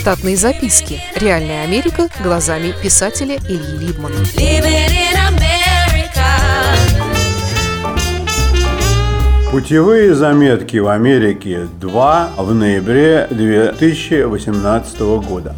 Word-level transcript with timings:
Штатные 0.00 0.34
записки. 0.34 0.98
Реальная 1.14 1.62
Америка 1.62 2.08
глазами 2.24 2.72
писателя 2.82 3.36
Ильи 3.36 3.76
Либмана. 3.76 4.16
Путевые 9.50 10.14
заметки 10.14 10.78
в 10.78 10.88
Америке 10.88 11.68
2 11.82 12.30
в 12.38 12.54
ноябре 12.54 13.26
2018 13.30 15.00
года. 15.00 15.54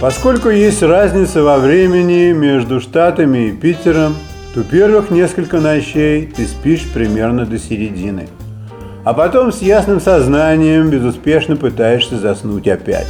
Поскольку 0.00 0.50
есть 0.50 0.82
разница 0.82 1.44
во 1.44 1.58
времени 1.58 2.32
между 2.32 2.80
Штатами 2.80 3.50
и 3.50 3.52
Питером, 3.52 4.16
то 4.54 4.64
первых 4.64 5.10
несколько 5.10 5.60
ночей 5.60 6.26
ты 6.26 6.48
спишь 6.48 6.84
примерно 6.92 7.46
до 7.46 7.60
середины. 7.60 8.26
А 9.06 9.14
потом 9.14 9.52
с 9.52 9.62
ясным 9.62 10.00
сознанием 10.00 10.90
безуспешно 10.90 11.54
пытаешься 11.54 12.18
заснуть 12.18 12.66
опять. 12.66 13.06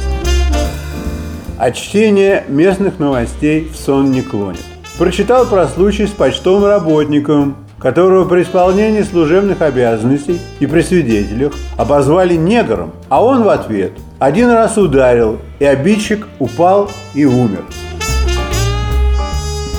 А 1.57 1.71
чтение 1.71 2.43
местных 2.47 2.99
новостей 2.99 3.67
в 3.73 3.75
сон 3.75 4.11
не 4.11 4.21
клонит. 4.21 4.61
Прочитал 4.99 5.47
про 5.47 5.67
случай 5.67 6.05
с 6.05 6.11
почтовым 6.11 6.65
работником, 6.65 7.55
которого 7.79 8.29
при 8.29 8.43
исполнении 8.43 9.01
служебных 9.01 9.63
обязанностей 9.63 10.39
и 10.59 10.67
при 10.67 10.83
свидетелях 10.83 11.53
обозвали 11.77 12.35
негром, 12.35 12.93
а 13.09 13.25
он 13.25 13.41
в 13.41 13.49
ответ 13.49 13.93
один 14.19 14.51
раз 14.51 14.77
ударил, 14.77 15.39
и 15.57 15.65
обидчик 15.65 16.27
упал 16.37 16.91
и 17.15 17.25
умер. 17.25 17.63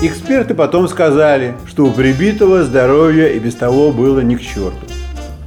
Эксперты 0.02 0.54
потом 0.54 0.88
сказали, 0.88 1.54
что 1.68 1.84
у 1.84 1.92
прибитого 1.92 2.64
здоровье 2.64 3.36
и 3.36 3.38
без 3.38 3.54
того 3.54 3.92
было 3.92 4.18
ни 4.18 4.34
к 4.34 4.40
черту. 4.40 4.97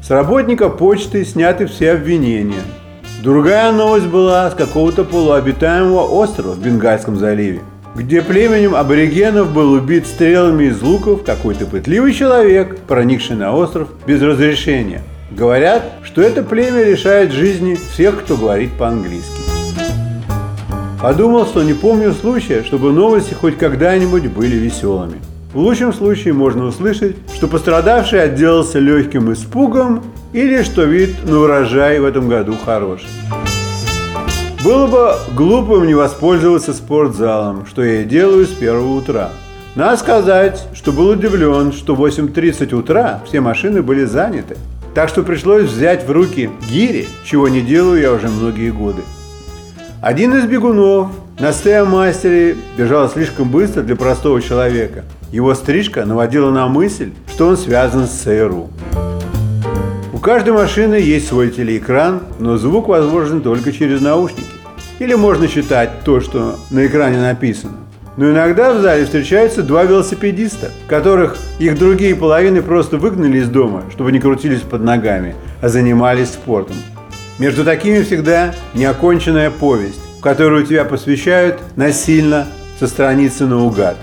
С 0.02 0.10
работника 0.10 0.70
почты 0.70 1.24
сняты 1.26 1.68
все 1.68 1.91
обвинения. 1.91 2.63
Другая 3.24 3.71
новость 3.71 4.08
была 4.08 4.49
с 4.49 4.55
какого-то 4.55 5.04
полуобитаемого 5.04 6.04
острова 6.04 6.54
в 6.54 6.60
Бенгальском 6.63 7.18
заливе 7.18 7.62
где 7.96 8.21
племенем 8.21 8.76
аборигенов 8.76 9.52
был 9.54 9.74
убит 9.74 10.08
стрелами 10.08 10.66
из 10.66 10.82
луков 10.82 11.24
какой-то 11.24 11.66
пытливый 11.66 12.13
человек, 12.13 12.77
проникший 12.88 13.35
на 13.35 13.54
остров 13.54 13.90
без 14.08 14.21
разрешения. 14.21 15.02
Говорят, 15.30 15.84
что 16.04 16.21
это 16.21 16.43
племя 16.43 16.84
решает 16.84 17.32
жизни 17.32 17.76
всех, 17.76 18.24
кто 18.24 18.38
говорит 18.38 18.71
по-английски. 18.77 19.41
Подумал, 21.02 21.46
что 21.46 21.63
не 21.63 21.74
помню 21.74 22.13
случая, 22.13 22.63
чтобы 22.63 22.91
новости 22.91 23.34
хоть 23.34 23.58
когда-нибудь 23.58 24.27
были 24.27 24.55
веселыми. 24.55 25.20
В 25.54 25.60
лучшем 25.60 25.91
случае 25.91 26.34
можно 26.34 26.63
услышать, 26.63 27.18
что 27.35 27.49
пострадавший 27.49 28.24
отделался 28.24 28.80
легким 28.80 29.34
испугом 29.34 30.02
или 30.32 30.63
что 30.63 30.84
вид 30.84 31.26
на 31.26 31.40
урожай 31.40 31.99
в 31.99 32.05
этом 32.05 32.30
году 32.30 32.55
хороший. 32.63 33.10
Было 34.63 34.88
бы 34.88 35.16
глупым 35.35 35.88
не 35.88 35.93
воспользоваться 35.93 36.74
спортзалом, 36.74 37.66
что 37.66 37.84
я 37.84 38.02
и 38.02 38.05
делаю 38.05 38.46
с 38.46 38.52
первого 38.52 38.93
утра. 38.93 39.32
Надо 39.76 39.98
сказать, 39.98 40.68
что 40.74 40.93
был 40.93 41.10
удивлен, 41.10 41.74
что 41.74 41.96
в 41.96 42.05
8.30 42.05 42.74
утра 42.74 43.21
все 43.27 43.41
машины 43.41 43.82
были 43.82 44.05
заняты. 44.05 44.55
Так 44.93 45.10
что 45.10 45.21
пришлось 45.21 45.63
взять 45.63 46.08
в 46.08 46.12
руки 46.12 46.49
гири, 46.70 47.08
чего 47.26 47.49
не 47.49 47.60
делаю 47.62 48.02
я 48.02 48.13
уже 48.13 48.30
многие 48.30 48.71
годы. 48.71 49.02
Один 50.02 50.34
из 50.34 50.46
бегунов 50.46 51.12
на 51.41 51.51
стеомастере 51.51 52.55
бежал 52.77 53.09
слишком 53.09 53.49
быстро 53.49 53.81
для 53.81 53.95
простого 53.95 54.41
человека. 54.41 55.03
Его 55.31 55.53
стрижка 55.55 56.05
наводила 56.05 56.51
на 56.51 56.67
мысль, 56.67 57.11
что 57.27 57.47
он 57.47 57.57
связан 57.57 58.05
с 58.05 58.11
ЦРУ 58.11 58.70
каждой 60.21 60.53
машины 60.53 60.95
есть 60.95 61.27
свой 61.27 61.49
телеэкран, 61.49 62.21
но 62.39 62.57
звук 62.57 62.87
возможен 62.87 63.41
только 63.41 63.73
через 63.73 64.01
наушники. 64.01 64.46
Или 65.00 65.16
можно 65.16 65.47
читать 65.47 65.90
то, 66.06 66.22
что 66.22 66.57
на 66.69 66.85
экране 66.85 67.18
написано. 67.18 67.74
Но 68.18 68.30
иногда 68.30 68.74
в 68.74 68.81
зале 68.81 69.06
встречаются 69.06 69.63
два 69.63 69.84
велосипедиста, 69.84 70.69
которых 70.88 71.38
их 71.57 71.80
другие 71.80 72.16
половины 72.16 72.62
просто 72.62 72.97
выгнали 72.97 73.40
из 73.40 73.50
дома, 73.50 73.84
чтобы 73.91 74.12
не 74.12 74.19
крутились 74.19 74.62
под 74.62 74.84
ногами, 74.84 75.35
а 75.59 75.69
занимались 75.69 76.30
спортом. 76.30 76.75
Между 77.40 77.63
такими 77.66 78.03
всегда 78.03 78.53
неоконченная 78.75 79.50
повесть, 79.50 80.01
которую 80.22 80.66
тебя 80.66 80.86
посвящают 80.86 81.59
насильно 81.76 82.48
со 82.80 82.88
страницы 82.88 83.46
наугад. 83.46 83.98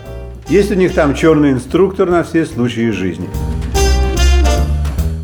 Есть 0.48 0.70
у 0.70 0.74
них 0.74 0.94
там 0.94 1.14
черный 1.14 1.52
инструктор 1.52 2.08
на 2.08 2.24
все 2.24 2.44
случаи 2.44 2.90
жизни. 2.90 3.28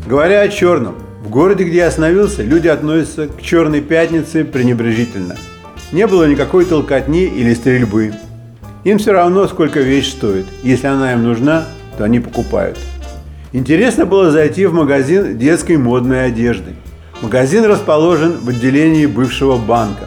Говоря 0.07 0.41
о 0.41 0.49
черном, 0.49 0.95
в 1.23 1.29
городе, 1.29 1.63
где 1.63 1.77
я 1.77 1.87
остановился, 1.87 2.43
люди 2.43 2.67
относятся 2.67 3.27
к 3.27 3.41
черной 3.41 3.81
пятнице 3.81 4.45
пренебрежительно. 4.45 5.35
Не 5.91 6.05
было 6.05 6.27
никакой 6.27 6.65
толкотни 6.65 7.25
или 7.25 7.53
стрельбы. 7.53 8.13
Им 8.83 8.99
все 8.99 9.13
равно, 9.13 9.47
сколько 9.47 9.79
вещь 9.79 10.11
стоит. 10.11 10.45
Если 10.61 10.85
она 10.85 11.13
им 11.13 11.23
нужна, 11.23 11.65
то 11.97 12.03
они 12.03 12.19
покупают. 12.19 12.77
Интересно 13.51 14.05
было 14.05 14.29
зайти 14.29 14.67
в 14.67 14.73
магазин 14.73 15.37
детской 15.37 15.77
модной 15.77 16.27
одежды. 16.27 16.73
Магазин 17.21 17.65
расположен 17.65 18.33
в 18.39 18.49
отделении 18.49 19.07
бывшего 19.07 19.57
банка. 19.57 20.05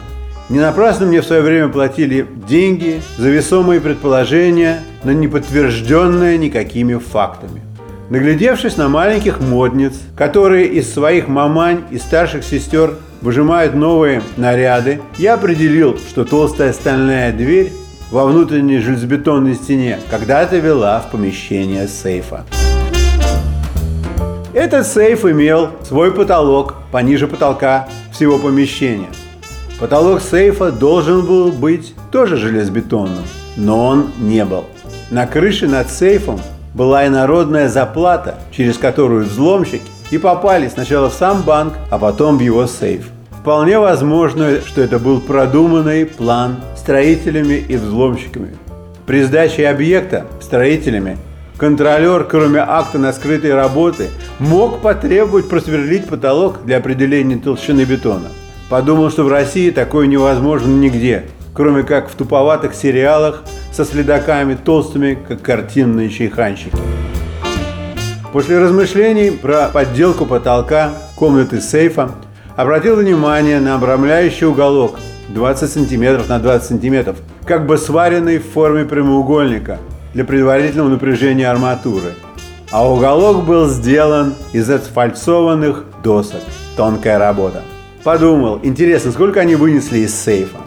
Не 0.49 0.59
напрасно 0.59 1.05
мне 1.05 1.21
в 1.21 1.25
свое 1.25 1.43
время 1.43 1.67
платили 1.69 2.25
деньги 2.47 3.03
за 3.17 3.29
весомые 3.29 3.79
предположения, 3.79 4.79
но 5.03 5.11
не 5.11 5.27
подтвержденные 5.27 6.39
никакими 6.39 6.95
фактами. 6.95 7.61
Наглядевшись 8.09 8.75
на 8.75 8.89
маленьких 8.89 9.39
модниц, 9.39 9.93
которые 10.17 10.65
из 10.65 10.91
своих 10.91 11.27
мамань 11.27 11.83
и 11.91 11.99
старших 11.99 12.43
сестер 12.43 12.95
выжимают 13.21 13.75
новые 13.75 14.23
наряды, 14.37 15.01
я 15.19 15.35
определил, 15.35 15.99
что 15.99 16.25
толстая 16.25 16.73
стальная 16.73 17.31
дверь 17.31 17.71
во 18.09 18.25
внутренней 18.25 18.79
железобетонной 18.79 19.53
стене 19.53 19.99
когда-то 20.09 20.57
вела 20.57 20.99
в 21.01 21.11
помещение 21.11 21.87
сейфа. 21.87 22.43
Этот 24.55 24.87
сейф 24.87 25.25
имел 25.25 25.69
свой 25.87 26.11
потолок 26.11 26.73
пониже 26.91 27.27
потолка 27.27 27.87
всего 28.11 28.39
помещения. 28.39 29.09
Потолок 29.79 30.21
сейфа 30.21 30.71
должен 30.71 31.25
был 31.25 31.53
быть 31.53 31.93
тоже 32.11 32.35
железобетонным, 32.35 33.23
но 33.55 33.87
он 33.87 34.11
не 34.19 34.43
был. 34.43 34.65
На 35.09 35.25
крыше 35.25 35.67
над 35.67 35.89
сейфом 35.89 36.41
была 36.73 37.07
инородная 37.07 37.69
заплата, 37.69 38.35
через 38.51 38.77
которую 38.77 39.23
взломщики 39.23 39.83
и 40.11 40.17
попали 40.17 40.67
сначала 40.67 41.09
в 41.09 41.13
сам 41.13 41.43
банк, 41.43 41.75
а 41.89 41.97
потом 41.97 42.37
в 42.37 42.41
его 42.41 42.67
сейф. 42.67 43.07
Вполне 43.39 43.79
возможно, 43.79 44.59
что 44.59 44.81
это 44.81 44.99
был 44.99 45.21
продуманный 45.21 46.05
план 46.05 46.57
строителями 46.75 47.53
и 47.53 47.77
взломщиками. 47.77 48.57
При 49.05 49.23
сдаче 49.23 49.67
объекта 49.67 50.25
строителями 50.41 51.17
контролер, 51.57 52.25
кроме 52.25 52.59
акта 52.59 52.99
на 52.99 53.13
скрытой 53.13 53.53
работы, 53.53 54.07
мог 54.39 54.81
потребовать 54.81 55.47
просверлить 55.47 56.07
потолок 56.07 56.65
для 56.65 56.77
определения 56.77 57.37
толщины 57.37 57.85
бетона. 57.85 58.27
Подумал, 58.69 59.09
что 59.09 59.23
в 59.23 59.29
России 59.29 59.71
такое 59.71 60.05
невозможно 60.05 60.67
нигде, 60.67 61.25
кроме 61.55 61.81
как 61.81 62.09
в 62.09 62.13
туповатых 62.13 62.75
сериалах 62.75 63.43
со 63.71 63.83
следаками 63.83 64.55
толстыми, 64.55 65.17
как 65.27 65.41
картинные 65.41 66.09
чайханщики. 66.09 66.77
После 68.31 68.59
размышлений 68.59 69.31
про 69.31 69.69
подделку 69.69 70.27
потолка 70.27 70.91
комнаты 71.15 71.61
сейфа 71.61 72.11
обратил 72.55 72.95
внимание 72.95 73.59
на 73.59 73.73
обрамляющий 73.73 74.45
уголок 74.45 74.99
20 75.29 75.71
сантиметров 75.71 76.29
на 76.29 76.37
20 76.37 76.67
сантиметров, 76.67 77.17
как 77.45 77.65
бы 77.65 77.75
сваренный 77.75 78.37
в 78.37 78.45
форме 78.51 78.85
прямоугольника 78.85 79.79
для 80.13 80.25
предварительного 80.25 80.89
напряжения 80.89 81.49
арматуры. 81.49 82.13
А 82.71 82.87
уголок 82.87 83.45
был 83.45 83.67
сделан 83.67 84.35
из 84.53 84.69
асфальтованных 84.69 85.85
досок. 86.03 86.41
Тонкая 86.77 87.17
работа. 87.17 87.63
Подумал, 88.03 88.59
интересно, 88.63 89.11
сколько 89.11 89.39
они 89.41 89.55
вынесли 89.55 89.99
из 89.99 90.15
сейфа 90.15 90.59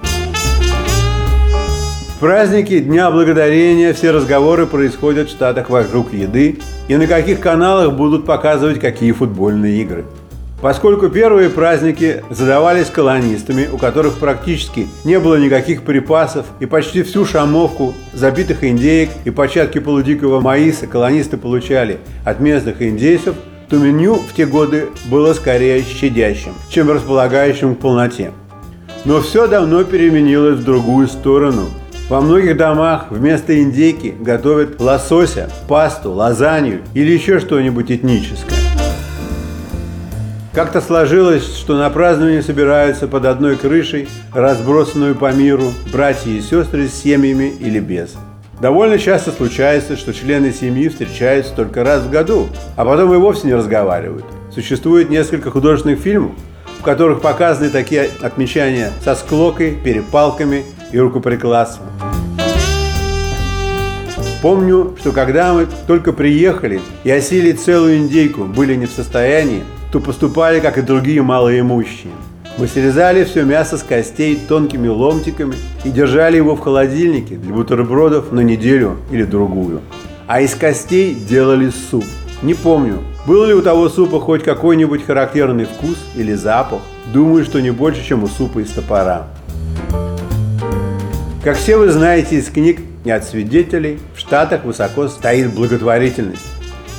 праздники 2.23 2.79
Дня 2.79 3.11
Благодарения 3.11 3.93
все 3.93 4.12
разговоры 4.12 4.69
происходят 4.69 5.29
в 5.29 5.32
Штатах 5.32 5.70
вокруг 5.70 6.12
еды 6.12 6.61
и 6.87 6.96
на 6.96 7.08
каких 7.08 7.40
каналах 7.40 7.94
будут 7.94 8.26
показывать 8.26 8.79
какие 8.79 9.11
футбольные 9.11 9.82
игры. 9.82 10.05
Поскольку 10.61 11.08
первые 11.08 11.50
праздники 11.50 12.23
задавались 12.31 12.90
колонистами, 12.90 13.69
у 13.73 13.76
которых 13.76 14.19
практически 14.19 14.87
не 15.05 15.19
было 15.19 15.34
никаких 15.34 15.82
припасов, 15.82 16.46
и 16.61 16.67
почти 16.67 17.02
всю 17.02 17.26
шамовку 17.26 17.93
забитых 18.12 18.62
индеек 18.62 19.11
и 19.25 19.31
початки 19.31 19.81
полудикого 19.81 20.38
маиса 20.38 20.87
колонисты 20.87 21.37
получали 21.38 21.99
от 22.25 22.38
местных 22.38 22.82
индейцев, 22.82 23.34
то 23.72 23.78
меню 23.78 24.16
в 24.16 24.34
те 24.34 24.44
годы 24.44 24.90
было 25.06 25.32
скорее 25.32 25.82
щадящим, 25.82 26.52
чем 26.69 26.90
располагающим 26.90 27.74
к 27.74 27.78
полноте. 27.78 28.32
Но 29.06 29.22
все 29.22 29.48
давно 29.48 29.82
переменилось 29.82 30.58
в 30.58 30.64
другую 30.64 31.08
сторону– 31.08 31.70
во 32.12 32.20
многих 32.20 32.58
домах 32.58 33.06
вместо 33.08 33.58
индейки 33.58 34.14
готовят 34.20 34.78
лосося, 34.78 35.48
пасту, 35.66 36.12
лазанью 36.12 36.82
или 36.92 37.10
еще 37.10 37.40
что-нибудь 37.40 37.90
этническое. 37.90 38.58
Как-то 40.52 40.82
сложилось, 40.82 41.56
что 41.56 41.78
на 41.78 41.88
празднование 41.88 42.42
собираются 42.42 43.08
под 43.08 43.24
одной 43.24 43.56
крышей, 43.56 44.10
разбросанную 44.34 45.14
по 45.14 45.32
миру, 45.32 45.72
братья 45.90 46.30
и 46.30 46.42
сестры 46.42 46.88
с 46.88 46.92
семьями 46.92 47.54
или 47.58 47.80
без. 47.80 48.14
Довольно 48.62 48.97
часто 48.97 49.32
случается, 49.32 49.97
что 49.97 50.14
члены 50.14 50.53
семьи 50.53 50.88
встречаются 50.88 51.53
только 51.53 51.82
раз 51.82 52.05
в 52.05 52.11
году, 52.11 52.47
а 52.76 52.85
потом 52.85 53.12
и 53.12 53.17
вовсе 53.17 53.49
не 53.49 53.55
разговаривают. 53.55 54.25
Существует 54.55 55.11
несколько 55.11 55.50
художественных 55.50 55.99
фильмов, 55.99 56.31
в 56.79 56.82
которых 56.85 57.23
показаны 57.23 57.70
такие 57.70 58.09
отмечания 58.20 58.93
со 59.05 59.17
склокой, 59.17 59.75
перепалками 59.75 60.64
и 60.93 60.99
рукоприкладством. 61.00 61.88
Помню, 64.41 64.94
что 64.97 65.11
когда 65.11 65.55
мы 65.55 65.67
только 65.88 66.12
приехали 66.12 66.81
и 67.03 67.11
осилить 67.11 67.61
целую 67.61 67.97
индейку 67.97 68.44
были 68.44 68.76
не 68.76 68.87
в 68.87 68.93
состоянии, 68.93 69.65
то 69.91 69.99
поступали, 69.99 70.61
как 70.61 70.79
и 70.79 70.82
другие 70.82 71.20
малоимущие. 71.23 72.12
Мы 72.58 72.69
срезали 72.69 73.25
все 73.25 73.44
мясо 73.44 73.78
с 73.78 73.82
костей 73.82 74.38
тонкими 74.49 74.87
ломтиками 74.87 75.54
и 75.84 75.90
держали 75.90 76.37
его 76.37 76.54
в 76.54 76.60
холодильнике 76.60 77.37
для 77.37 77.54
бутербродов 77.54 78.31
на 78.31 78.40
неделю 78.40 78.99
или 79.10 79.25
другую. 79.25 79.81
А 80.26 80.43
из 80.43 80.54
костей 80.54 81.14
делали 81.14 81.70
суп. 81.70 82.04
Не 82.43 82.52
помню, 82.54 82.99
был 83.26 83.46
ли 83.46 83.54
у 83.54 83.62
того 83.62 83.88
супа 83.88 84.20
хоть 84.20 84.43
какой-нибудь 84.43 85.06
характерный 85.06 85.64
вкус 85.64 85.96
или 86.14 86.34
запах. 86.34 86.81
Думаю, 87.12 87.44
что 87.44 87.60
не 87.60 87.70
больше, 87.70 88.04
чем 88.06 88.22
у 88.22 88.26
супа 88.26 88.58
из 88.58 88.70
топора. 88.70 89.28
Как 91.43 91.56
все 91.56 91.76
вы 91.76 91.90
знаете 91.90 92.37
из 92.37 92.50
книг 92.50 92.81
и 93.05 93.10
от 93.10 93.25
свидетелей, 93.25 93.98
в 94.14 94.19
Штатах 94.19 94.64
высоко 94.64 95.08
стоит 95.08 95.52
благотворительность. 95.55 96.46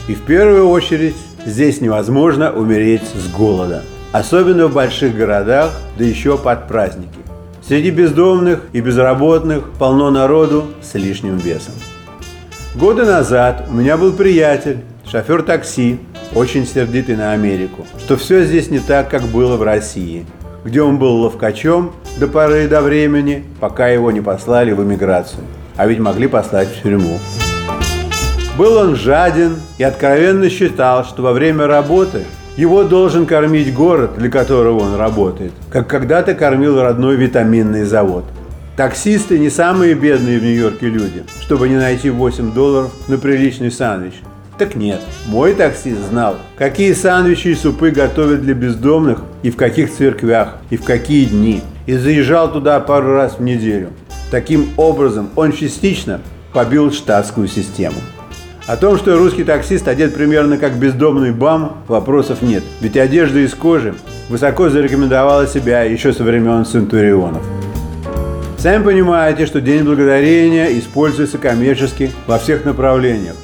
И 0.08 0.16
в 0.16 0.22
первую 0.22 0.68
очередь 0.68 1.16
здесь 1.46 1.80
невозможно 1.80 2.52
умереть 2.52 3.04
с 3.04 3.32
голода. 3.32 3.84
Особенно 4.14 4.68
в 4.68 4.74
больших 4.74 5.14
городах, 5.14 5.74
да 5.98 6.06
еще 6.06 6.38
под 6.38 6.70
праздники. 6.70 7.20
Среди 7.68 7.92
бездомных 7.92 8.62
и 8.72 8.80
безработных 8.80 9.74
полно 9.74 10.10
народу 10.10 10.68
с 10.82 10.94
лишним 10.94 11.36
весом. 11.36 11.74
Годы 12.76 13.04
назад 13.04 13.66
у 13.70 13.74
меня 13.74 13.98
был 13.98 14.14
приятель, 14.14 14.78
шофер 15.06 15.44
такси, 15.44 16.00
очень 16.34 16.66
сердитый 16.66 17.18
на 17.18 17.34
Америку, 17.34 17.86
что 18.00 18.16
все 18.16 18.46
здесь 18.46 18.70
не 18.70 18.80
так, 18.80 19.10
как 19.10 19.24
было 19.24 19.58
в 19.58 19.64
России– 19.64 20.26
где 20.64 20.82
он 20.82 20.98
был 20.98 21.22
ловкачом 21.22 21.94
до 22.18 22.28
поры 22.28 22.68
до 22.68 22.82
времени, 22.82 23.44
пока 23.60 23.90
его 23.90 24.12
не 24.12 24.22
послали 24.22 24.72
в 24.72 24.82
эмиграцию. 24.82 25.44
А 25.76 25.88
ведь 25.88 26.00
могли 26.00 26.28
послать 26.28 26.70
в 26.70 26.82
тюрьму. 26.82 27.20
Был 28.58 28.78
он 28.78 28.96
жаден 28.96 29.58
и 29.78 29.84
откровенно 29.84 30.50
считал, 30.50 31.04
что 31.06 31.24
во 31.24 31.34
время 31.34 31.68
работы 31.68 32.24
его 32.58 32.84
должен 32.84 33.26
кормить 33.26 33.74
город, 33.74 34.12
для 34.18 34.30
которого 34.30 34.80
он 34.80 34.96
работает, 34.96 35.52
как 35.72 35.88
когда-то 35.88 36.36
кормил 36.36 36.82
родной 36.82 37.16
витаминный 37.16 37.84
завод. 37.84 38.26
Таксисты 38.78 39.38
не 39.38 39.50
самые 39.50 39.94
бедные 39.94 40.40
в 40.40 40.44
Нью-Йорке 40.44 40.88
люди, 40.88 41.24
чтобы 41.42 41.70
не 41.70 41.76
найти 41.76 42.10
8 42.10 42.54
долларов 42.54 42.92
на 43.08 43.18
приличный 43.18 43.72
сандвич– 43.72 44.16
так 44.58 44.76
нет, 44.76 45.02
мой 45.26 45.56
таксист 45.56 46.00
знал, 46.10 46.36
какие 46.58 46.94
сандвичи 46.94 47.50
и 47.50 47.56
супы 47.56 47.90
готовят 47.90 48.44
для 48.44 48.54
бездомных 48.54 49.22
и 49.42 49.50
в 49.50 49.56
каких 49.56 49.92
церквях, 49.92 50.58
и 50.70 50.78
в 50.78 50.84
какие 50.84 51.26
дни. 51.26 51.62
И 51.88 51.98
заезжал 51.98 52.52
туда 52.52 52.80
пару 52.80 53.14
раз 53.14 53.40
в 53.40 53.42
неделю. 53.42 53.90
Таким 54.30 54.70
образом, 54.78 55.30
он 55.36 55.52
частично 55.52 56.22
побил 56.54 56.92
штатскую 56.92 57.48
систему. 57.48 57.98
О 58.66 58.78
том, 58.78 58.98
что 58.98 59.18
русский 59.18 59.44
таксист 59.44 59.90
одет 59.90 60.14
примерно 60.14 60.58
как 60.58 60.76
бездомный 60.78 61.32
бам, 61.34 61.84
вопросов 61.90 62.42
нет. 62.42 62.64
Ведь 62.80 62.96
одежда 62.96 63.40
из 63.40 63.54
кожи 63.54 63.94
высоко 64.30 64.70
зарекомендовала 64.70 65.48
себя 65.48 65.82
еще 65.82 66.14
со 66.14 66.24
времен 66.24 66.64
Центурионов. 66.64 67.44
Сами 68.58 68.82
понимаете, 68.82 69.48
что 69.48 69.60
День 69.60 69.84
Благодарения 69.84 70.80
используется 70.80 71.38
коммерчески 71.38 72.12
во 72.26 72.38
всех 72.38 72.64
направлениях. 72.64 73.36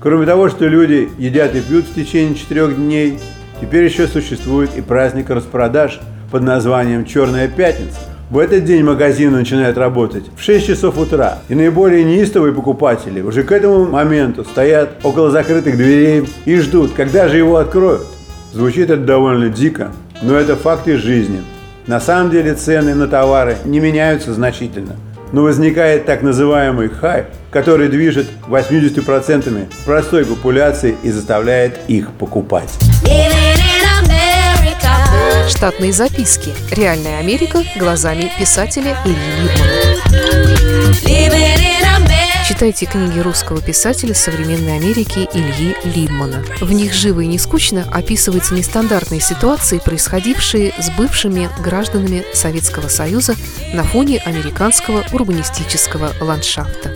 Кроме 0.00 0.24
того, 0.24 0.48
что 0.48 0.66
люди 0.66 1.10
едят 1.18 1.54
и 1.54 1.60
пьют 1.60 1.84
в 1.84 1.94
течение 1.94 2.34
четырех 2.34 2.76
дней, 2.76 3.18
теперь 3.60 3.84
еще 3.84 4.06
существует 4.06 4.70
и 4.74 4.80
праздник 4.80 5.28
распродаж 5.28 6.00
под 6.30 6.42
названием 6.42 7.04
«Черная 7.04 7.48
пятница». 7.48 8.15
В 8.28 8.38
этот 8.38 8.64
день 8.64 8.82
магазины 8.82 9.36
начинают 9.38 9.78
работать 9.78 10.24
в 10.36 10.42
6 10.42 10.66
часов 10.66 10.98
утра, 10.98 11.38
и 11.48 11.54
наиболее 11.54 12.02
неистовые 12.02 12.52
покупатели 12.52 13.20
уже 13.20 13.44
к 13.44 13.52
этому 13.52 13.86
моменту 13.86 14.44
стоят 14.44 14.96
около 15.04 15.30
закрытых 15.30 15.76
дверей 15.76 16.28
и 16.44 16.56
ждут, 16.56 16.92
когда 16.92 17.28
же 17.28 17.36
его 17.36 17.56
откроют. 17.56 18.04
Звучит 18.52 18.90
это 18.90 19.00
довольно 19.00 19.48
дико, 19.48 19.92
но 20.22 20.34
это 20.34 20.56
факты 20.56 20.96
жизни. 20.96 21.40
На 21.86 22.00
самом 22.00 22.32
деле 22.32 22.54
цены 22.54 22.96
на 22.96 23.06
товары 23.06 23.58
не 23.64 23.78
меняются 23.78 24.34
значительно– 24.34 24.96
но 25.32 25.42
возникает 25.42 26.06
так 26.06 26.22
называемый 26.22 26.88
хайп, 26.88 27.26
который 27.50 27.88
движет 27.88 28.26
80% 28.48 29.66
простой 29.84 30.24
популяции 30.24 30.96
и 31.02 31.10
заставляет 31.10 31.78
их 31.88 32.10
покупать. 32.12 32.70
Штатные 35.48 35.92
записки. 35.92 36.52
Реальная 36.72 37.18
Америка 37.18 37.62
глазами 37.76 38.32
писателя 38.38 38.98
Ильи 39.04 39.16
Либмана. 39.42 39.76
Читайте 42.48 42.86
книги 42.86 43.18
русского 43.20 43.60
писателя 43.60 44.14
современной 44.14 44.76
Америки 44.76 45.28
Ильи 45.32 45.76
Либмана. 45.84 46.44
В 46.60 46.72
них 46.72 46.94
живо 46.94 47.20
и 47.20 47.26
не 47.26 47.38
скучно 47.38 47.86
описываются 47.92 48.54
нестандартные 48.54 49.20
ситуации, 49.20 49.78
происходившие 49.78 50.72
с 50.78 50.90
бывшими 50.90 51.48
гражданами 51.60 52.24
Советского 52.32 52.88
Союза 52.88 53.34
на 53.72 53.84
фоне 53.84 54.18
американского 54.24 55.04
урбанистического 55.12 56.12
ландшафта. 56.20 56.95